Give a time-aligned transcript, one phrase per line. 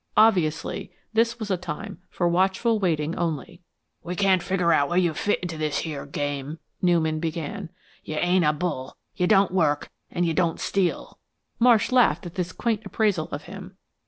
[0.17, 3.61] Obviously, this was a time for watchful waiting only.
[4.01, 7.69] "We can't figure where you fit into this here game," Newman began.
[8.03, 11.19] "You ain't a bull; you don't work; and you don't steal."
[11.59, 13.77] Marsh laughed at this quaint appraisal of him.